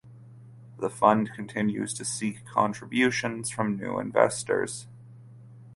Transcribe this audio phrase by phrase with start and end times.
[0.79, 4.87] The fund continues to seek contributions from new investors.